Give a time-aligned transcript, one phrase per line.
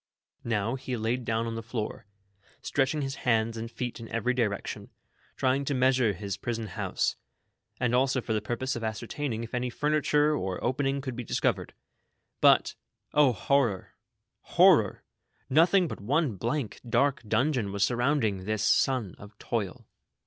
[0.43, 2.07] Now he laid down on the floor,
[2.59, 4.89] stretching his hands and feet in every direction,
[5.35, 7.17] trying to measure his prison house,
[7.79, 11.75] and also for the purpose of ascertaining if any furniture or opening could be discovered;
[12.39, 12.73] but,
[13.13, 13.93] O, horror!
[14.41, 15.03] horror!
[15.51, 19.85] nothing but one blank, dark dungeon was surrounding this son of toil.